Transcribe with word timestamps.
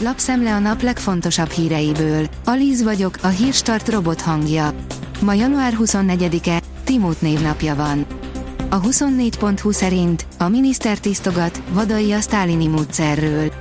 lapszemle 0.00 0.54
a 0.54 0.58
nap 0.58 0.82
legfontosabb 0.82 1.50
híreiből. 1.50 2.28
Alíz 2.44 2.82
vagyok, 2.82 3.18
a 3.22 3.28
hírstart 3.28 3.88
robot 3.88 4.20
hangja. 4.20 4.74
Ma 5.20 5.32
január 5.32 5.76
24-e, 5.78 6.62
Timót 6.84 7.20
névnapja 7.20 7.74
van. 7.74 8.06
A 8.70 8.80
24.20 8.80 9.72
szerint 9.72 10.26
a 10.38 10.48
miniszter 10.48 10.98
tisztogat, 10.98 11.62
vadai 11.72 12.12
a 12.12 12.20
sztálini 12.20 12.66
módszerről. 12.66 13.52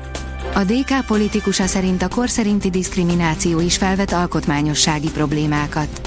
A 0.54 0.64
DK 0.64 1.06
politikusa 1.08 1.66
szerint 1.66 2.02
a 2.02 2.08
kor 2.08 2.30
szerinti 2.30 2.70
diszkrimináció 2.70 3.60
is 3.60 3.78
felvet 3.78 4.12
alkotmányossági 4.12 5.10
problémákat. 5.10 6.02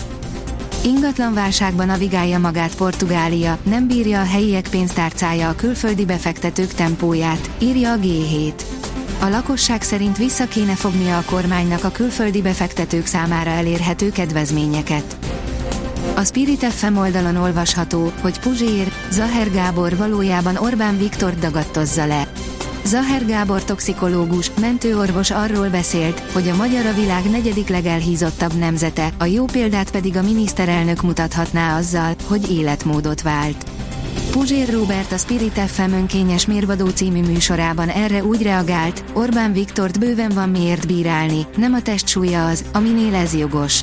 Ingatlan 0.85 1.35
válságban 1.35 1.87
navigálja 1.87 2.39
magát 2.39 2.75
Portugália, 2.75 3.59
nem 3.63 3.87
bírja 3.87 4.21
a 4.21 4.25
helyiek 4.25 4.69
pénztárcája 4.69 5.49
a 5.49 5.55
külföldi 5.55 6.05
befektetők 6.05 6.73
tempóját, 6.73 7.51
írja 7.59 7.93
a 7.93 7.97
G7. 7.97 8.80
A 9.23 9.29
lakosság 9.29 9.83
szerint 9.83 10.17
vissza 10.17 10.49
kéne 10.49 10.75
fognia 10.75 11.19
a 11.19 11.23
kormánynak 11.27 11.85
a 11.85 11.91
külföldi 11.91 12.43
befektetők 12.43 13.07
számára 13.07 13.51
elérhető 13.51 14.11
kedvezményeket. 14.11 15.17
A 16.17 16.25
Spirit 16.25 16.65
FM 16.65 16.97
oldalon 16.97 17.37
olvasható, 17.37 18.13
hogy 18.21 18.39
Puzsér, 18.39 18.93
Zaher 19.11 19.51
Gábor 19.51 19.97
valójában 19.97 20.57
Orbán 20.57 20.99
Viktor 20.99 21.35
dagadtozza 21.35 22.07
le. 22.07 22.29
Zaher 22.85 23.27
Gábor 23.27 23.65
toxikológus, 23.65 24.51
mentőorvos 24.61 25.31
arról 25.31 25.69
beszélt, 25.69 26.21
hogy 26.33 26.49
a 26.49 26.57
magyar 26.57 26.87
a 26.87 26.95
világ 26.95 27.31
negyedik 27.31 27.69
legelhízottabb 27.69 28.53
nemzete, 28.53 29.11
a 29.19 29.25
jó 29.25 29.45
példát 29.45 29.91
pedig 29.91 30.17
a 30.17 30.23
miniszterelnök 30.23 31.03
mutathatná 31.03 31.77
azzal, 31.77 32.15
hogy 32.27 32.51
életmódot 32.51 33.23
vált. 33.23 33.65
Puzsér 34.31 34.73
Robert 34.73 35.13
a 35.13 35.17
Spirit 35.17 35.59
FM 35.59 35.93
önkényes 35.93 36.47
mérvadó 36.47 36.89
című 36.89 37.21
műsorában 37.21 37.89
erre 37.89 38.25
úgy 38.25 38.43
reagált, 38.43 39.05
Orbán 39.13 39.53
Viktort 39.53 39.99
bőven 39.99 40.31
van 40.35 40.49
miért 40.49 40.87
bírálni, 40.87 41.47
nem 41.57 41.73
a 41.73 41.83
testsúlya 41.83 42.47
az, 42.47 42.65
aminél 42.73 43.15
ez 43.15 43.35
jogos. 43.35 43.81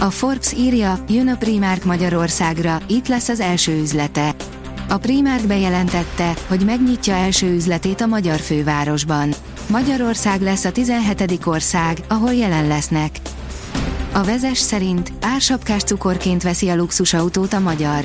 A 0.00 0.10
Forbes 0.10 0.52
írja, 0.52 0.98
jön 1.08 1.28
a 1.28 1.36
Primark 1.36 1.84
Magyarországra, 1.84 2.80
itt 2.88 3.08
lesz 3.08 3.28
az 3.28 3.40
első 3.40 3.80
üzlete. 3.80 4.34
A 4.88 4.98
Primark 4.98 5.46
bejelentette, 5.46 6.34
hogy 6.46 6.64
megnyitja 6.64 7.14
első 7.14 7.54
üzletét 7.54 8.00
a 8.00 8.06
magyar 8.06 8.38
fővárosban. 8.40 9.34
Magyarország 9.66 10.40
lesz 10.40 10.64
a 10.64 10.72
17. 10.72 11.46
ország, 11.46 11.98
ahol 12.08 12.32
jelen 12.32 12.66
lesznek. 12.66 13.18
A 14.12 14.24
vezes 14.24 14.58
szerint 14.58 15.12
ársapkás 15.20 15.82
cukorként 15.82 16.42
veszi 16.42 16.68
a 16.68 16.76
luxusautót 16.76 17.52
a 17.52 17.60
magyar. 17.60 18.04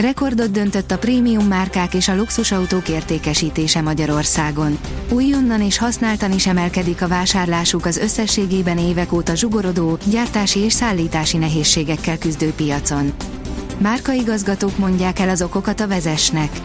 Rekordot 0.00 0.50
döntött 0.50 0.90
a 0.90 0.98
prémium 0.98 1.46
márkák 1.46 1.94
és 1.94 2.08
a 2.08 2.16
luxusautók 2.16 2.88
értékesítése 2.88 3.80
Magyarországon. 3.80 4.78
Újonnan 5.10 5.60
és 5.60 5.78
használtan 5.78 6.32
is 6.32 6.46
emelkedik 6.46 7.02
a 7.02 7.08
vásárlásuk 7.08 7.86
az 7.86 7.96
összességében 7.96 8.78
évek 8.78 9.12
óta 9.12 9.34
zsugorodó, 9.34 9.98
gyártási 10.04 10.60
és 10.60 10.72
szállítási 10.72 11.36
nehézségekkel 11.36 12.18
küzdő 12.18 12.52
piacon. 12.52 13.12
Márkaigazgatók 13.78 14.78
mondják 14.78 15.18
el 15.18 15.28
az 15.28 15.42
okokat 15.42 15.80
a 15.80 15.88
vezesnek. 15.88 16.60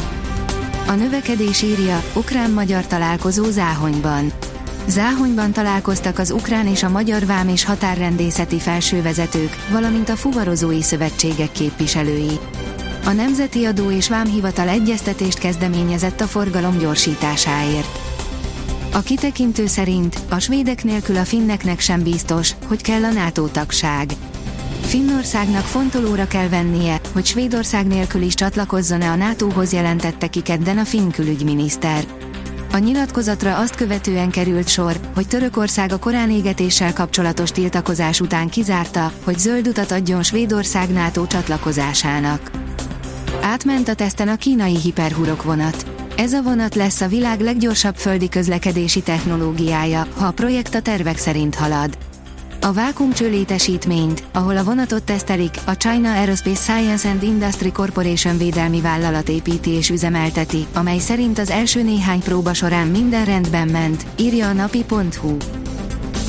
A 0.88 0.92
növekedés 0.92 1.62
írja, 1.62 2.04
ukrán-magyar 2.14 2.88
találkozó 2.88 3.44
Záhonyban. 3.44 4.32
Záhonyban 4.88 5.52
találkoztak 5.52 6.20
az 6.20 6.32
ukrán 6.32 6.68
és 6.68 6.84
a 6.84 6.90
magyar 6.90 7.26
vám 7.26 7.48
és 7.48 7.64
határrendészeti 7.64 8.60
felsővezetők, 8.60 9.56
valamint 9.72 10.10
a 10.10 10.16
fuvarozói 10.16 10.82
szövetségek 10.82 11.52
képviselői. 11.52 12.40
A 13.06 13.12
Nemzeti 13.12 13.66
Adó 13.66 13.92
és 13.92 14.10
Vámhivatal 14.10 14.68
egyeztetést 14.68 15.38
kezdeményezett 15.38 16.22
a 16.22 16.26
forgalom 16.26 16.78
gyorsításáért. 16.78 18.00
A 18.94 19.00
kitekintő 19.00 19.68
szerint 19.68 20.20
a 20.30 20.40
svédek 20.40 20.84
nélkül 20.84 21.18
a 21.18 21.26
finneknek 21.26 21.80
sem 21.80 22.04
biztos, 22.04 22.52
hogy 22.68 22.82
kell 22.82 23.04
a 23.04 23.12
NATO 23.12 23.48
tagság. 23.48 24.12
Finnországnak 24.82 25.64
fontolóra 25.64 26.28
kell 26.28 26.48
vennie, 26.50 27.00
hogy 27.14 27.26
Svédország 27.26 27.88
nélkül 27.88 28.22
is 28.22 28.34
csatlakozzon-e 28.34 29.10
a 29.10 29.16
NATO-hoz 29.16 29.74
jelentette 29.74 30.28
ki 30.28 30.42
kedden 30.42 30.78
a 30.78 30.86
finn 30.86 31.12
külügyminiszter. 31.12 32.06
A 32.72 32.78
nyilatkozatra 32.78 33.58
azt 33.58 33.76
követően 33.76 34.30
került 34.30 34.68
sor, 34.68 35.00
hogy 35.16 35.28
Törökország 35.28 35.92
a 35.92 36.00
korán 36.00 36.32
égetéssel 36.32 36.94
kapcsolatos 36.94 37.52
tiltakozás 37.52 38.20
után 38.20 38.50
kizárta, 38.50 39.12
hogy 39.24 39.40
zöld 39.40 39.68
utat 39.68 39.92
adjon 39.92 40.24
Svédország 40.24 40.90
NATO 40.90 41.28
csatlakozásának. 41.28 42.52
Átment 43.48 43.90
a 43.90 43.94
teszten 43.94 44.28
a 44.28 44.36
kínai 44.36 44.80
hiperhurok 44.80 45.44
vonat. 45.44 45.86
Ez 46.18 46.34
a 46.34 46.42
vonat 46.42 46.76
lesz 46.76 47.02
a 47.02 47.08
világ 47.08 47.40
leggyorsabb 47.40 47.96
földi 47.96 48.30
közlekedési 48.30 49.02
technológiája, 49.02 50.08
ha 50.18 50.26
a 50.26 50.32
projekt 50.32 50.76
a 50.76 50.82
tervek 50.82 51.18
szerint 51.18 51.56
halad. 51.56 51.98
A 52.62 52.74
vákumcső 52.74 53.30
létesítményt, 53.30 54.24
ahol 54.34 54.58
a 54.58 54.64
vonatot 54.64 55.04
tesztelik, 55.04 55.58
a 55.66 55.78
China 55.78 56.12
Aerospace 56.12 56.62
Science 56.62 57.10
and 57.10 57.24
Industry 57.24 57.72
Corporation 57.72 58.38
védelmi 58.38 58.82
vállalat 58.82 59.30
építi 59.30 59.70
és 59.70 59.90
üzemelteti, 59.90 60.66
amely 60.74 61.00
szerint 61.00 61.40
az 61.40 61.50
első 61.50 61.82
néhány 61.82 62.20
próba 62.20 62.54
során 62.54 62.88
minden 62.88 63.26
rendben 63.26 63.68
ment, 63.68 64.06
írja 64.20 64.48
a 64.48 64.54
napi.hu. 64.54 65.38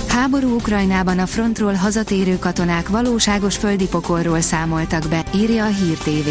Háború 0.08 0.54
Ukrajnában 0.54 1.18
a 1.18 1.26
frontról 1.26 1.74
hazatérő 1.74 2.38
katonák 2.38 2.88
valóságos 2.88 3.56
földi 3.56 3.86
pokolról 3.86 4.40
számoltak 4.40 5.08
be, 5.08 5.24
írja 5.34 5.64
a 5.64 5.68
Hír 5.68 5.98
TV. 5.98 6.28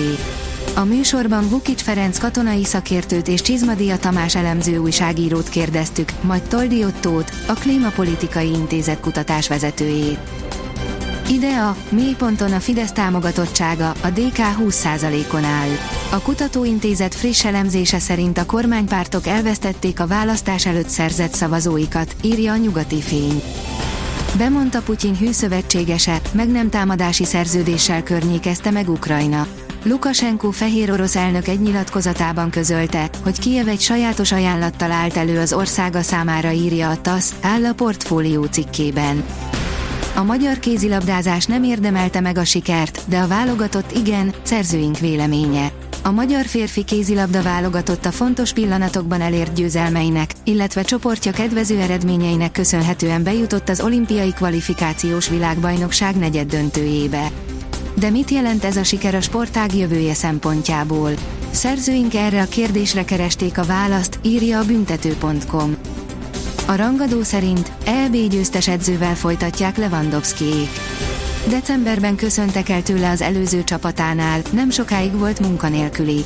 A 0.77 0.83
műsorban 0.83 1.49
Vukic 1.49 1.81
Ferenc 1.81 2.17
katonai 2.17 2.63
szakértőt 2.63 3.27
és 3.27 3.41
Csizmadia 3.41 3.97
Tamás 3.97 4.35
elemző 4.35 4.77
újságírót 4.77 5.49
kérdeztük, 5.49 6.11
majd 6.21 6.41
Toldi 6.41 6.83
Ottót, 6.83 7.31
a 7.47 7.53
Klímapolitikai 7.53 8.49
Intézet 8.49 8.99
kutatás 8.99 9.47
vezetőjét. 9.47 10.19
Ide 11.29 11.57
a 11.57 11.75
mélyponton 11.89 12.53
a 12.53 12.59
Fidesz 12.59 12.91
támogatottsága 12.91 13.89
a 13.89 14.09
DK 14.09 14.37
20%-on 14.37 15.43
áll. 15.43 15.69
A 16.11 16.19
kutatóintézet 16.21 17.15
friss 17.15 17.45
elemzése 17.45 17.99
szerint 17.99 18.37
a 18.37 18.45
kormánypártok 18.45 19.27
elvesztették 19.27 19.99
a 19.99 20.07
választás 20.07 20.65
előtt 20.65 20.89
szerzett 20.89 21.33
szavazóikat, 21.33 22.15
írja 22.21 22.53
a 22.53 22.57
nyugati 22.57 23.01
fény. 23.01 23.41
Bemondta 24.37 24.81
Putyin 24.81 25.17
hűszövetségese, 25.17 26.21
meg 26.31 26.47
nem 26.47 26.69
támadási 26.69 27.25
szerződéssel 27.25 28.03
környékezte 28.03 28.71
meg 28.71 28.89
Ukrajna. 28.89 29.47
Lukasenko 29.87 30.51
fehér 30.51 30.91
orosz 30.91 31.15
elnök 31.15 31.47
egy 31.47 31.61
nyilatkozatában 31.61 32.49
közölte, 32.49 33.09
hogy 33.23 33.39
Kiev 33.39 33.67
egy 33.67 33.79
sajátos 33.79 34.31
ajánlattal 34.31 34.91
állt 34.91 35.17
elő 35.17 35.39
az 35.39 35.53
országa 35.53 36.01
számára 36.01 36.51
írja 36.51 36.89
a 36.89 37.01
TASZ, 37.01 37.35
áll 37.41 37.65
a 37.65 37.73
portfólió 37.73 38.43
cikkében. 38.43 39.23
A 40.15 40.23
magyar 40.23 40.59
kézilabdázás 40.59 41.45
nem 41.45 41.63
érdemelte 41.63 42.19
meg 42.19 42.37
a 42.37 42.43
sikert, 42.43 43.01
de 43.07 43.19
a 43.19 43.27
válogatott 43.27 43.91
igen, 43.91 44.33
szerzőink 44.41 44.99
véleménye. 44.99 45.71
A 46.03 46.11
magyar 46.11 46.45
férfi 46.45 46.83
kézilabda 46.83 47.41
válogatott 47.41 48.05
a 48.05 48.11
fontos 48.11 48.53
pillanatokban 48.53 49.21
elért 49.21 49.53
győzelmeinek, 49.53 50.31
illetve 50.43 50.81
csoportja 50.81 51.31
kedvező 51.31 51.79
eredményeinek 51.79 52.51
köszönhetően 52.51 53.23
bejutott 53.23 53.69
az 53.69 53.81
olimpiai 53.81 54.33
kvalifikációs 54.33 55.29
világbajnokság 55.29 56.15
negyed 56.15 56.47
döntőjébe. 56.47 57.31
De 58.05 58.11
mit 58.11 58.31
jelent 58.31 58.63
ez 58.63 58.77
a 58.77 58.83
siker 58.83 59.15
a 59.15 59.21
sportág 59.21 59.75
jövője 59.75 60.13
szempontjából? 60.13 61.11
Szerzőink 61.51 62.13
erre 62.13 62.41
a 62.41 62.47
kérdésre 62.47 63.05
keresték 63.05 63.57
a 63.57 63.63
választ, 63.63 64.19
írja 64.21 64.59
a 64.59 64.65
büntető.com. 64.65 65.75
A 66.67 66.75
rangadó 66.75 67.21
szerint 67.21 67.71
EB 67.85 68.15
győztes 68.29 68.67
edzővel 68.67 69.15
folytatják 69.15 69.77
Lewandowskiék. 69.77 70.69
Decemberben 71.49 72.15
köszöntek 72.15 72.69
el 72.69 72.83
tőle 72.83 73.09
az 73.09 73.21
előző 73.21 73.63
csapatánál, 73.63 74.41
nem 74.51 74.69
sokáig 74.69 75.17
volt 75.17 75.39
munkanélküli. 75.39 76.23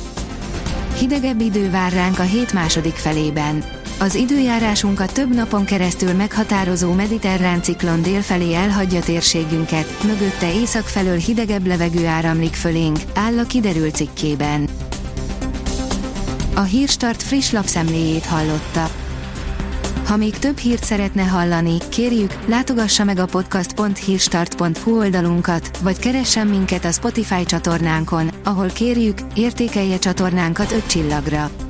Hidegebb 0.98 1.40
idő 1.40 1.70
vár 1.70 1.92
ránk 1.92 2.18
a 2.18 2.22
hét 2.22 2.52
második 2.52 2.94
felében. 2.94 3.79
Az 4.00 4.14
időjárásunkat 4.14 5.12
több 5.12 5.34
napon 5.34 5.64
keresztül 5.64 6.12
meghatározó 6.12 6.92
mediterrán 6.92 7.62
ciklon 7.62 8.02
délfelé 8.02 8.54
elhagyja 8.54 9.00
térségünket, 9.00 10.04
mögötte 10.04 10.52
észak 10.54 10.86
felől 10.86 11.16
hidegebb 11.16 11.66
levegő 11.66 12.06
áramlik 12.06 12.54
fölénk, 12.54 12.98
áll 13.14 13.38
a 13.38 13.44
kiderült 13.44 13.94
cikkében. 13.94 14.68
A 16.54 16.60
Hírstart 16.60 17.22
friss 17.22 17.50
lapszemléjét 17.50 18.24
hallotta. 18.24 18.90
Ha 20.06 20.16
még 20.16 20.38
több 20.38 20.58
hírt 20.58 20.84
szeretne 20.84 21.22
hallani, 21.22 21.76
kérjük, 21.88 22.34
látogassa 22.46 23.04
meg 23.04 23.18
a 23.18 23.26
podcast.hírstart.hu 23.26 24.98
oldalunkat, 24.98 25.78
vagy 25.82 25.98
keressen 25.98 26.46
minket 26.46 26.84
a 26.84 26.92
Spotify 26.92 27.44
csatornánkon, 27.44 28.30
ahol 28.44 28.68
kérjük, 28.68 29.18
értékelje 29.34 29.98
csatornánkat 29.98 30.72
5 30.72 30.86
csillagra. 30.86 31.50